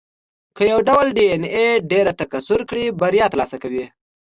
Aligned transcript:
که 0.55 0.63
یو 0.71 0.79
ډول 0.89 1.07
ډېایناې 1.17 1.67
ډېره 1.91 2.11
تکثر 2.21 2.59
کړي، 2.69 2.85
بریا 2.99 3.25
ترلاسه 3.33 3.57
کوي. 3.63 3.85